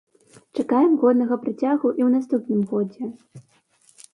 Чакаем 0.61 0.95
годнага 1.03 1.37
працягу 1.43 1.87
і 1.99 2.01
ў 2.07 2.09
наступным 2.15 2.61
годзе. 2.73 3.47